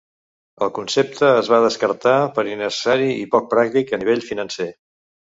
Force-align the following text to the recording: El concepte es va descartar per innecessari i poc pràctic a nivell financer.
El 0.67 0.69
concepte 0.75 1.27
es 1.41 1.49
va 1.55 1.59
descartar 1.65 2.13
per 2.37 2.45
innecessari 2.53 3.09
i 3.17 3.27
poc 3.35 3.45
pràctic 3.51 3.93
a 3.99 4.01
nivell 4.05 4.25
financer. 4.31 4.67